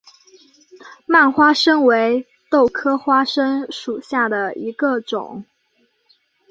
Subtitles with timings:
[1.05, 5.45] 蔓花生为豆科花生属下的一个种。